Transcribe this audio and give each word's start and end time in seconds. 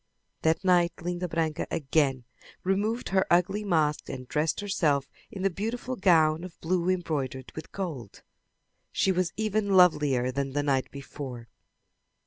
That 0.41 0.63
night 0.63 0.93
Linda 1.03 1.27
Branca 1.27 1.67
again 1.69 2.23
removed 2.63 3.09
her 3.09 3.27
ugly 3.31 3.63
mask 3.63 4.09
and 4.09 4.27
dressed 4.27 4.59
herself 4.59 5.07
in 5.29 5.43
the 5.43 5.51
beautiful 5.51 5.95
gown 5.95 6.43
of 6.43 6.59
blue 6.59 6.89
embroidered 6.89 7.51
in 7.55 7.63
gold. 7.71 8.23
She 8.91 9.11
was 9.11 9.31
even 9.37 9.69
lovelier 9.75 10.31
than 10.31 10.53
the 10.53 10.63
night 10.63 10.89
before. 10.89 11.49